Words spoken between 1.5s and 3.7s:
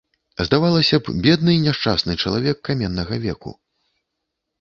і няшчасны чалавек каменнага веку.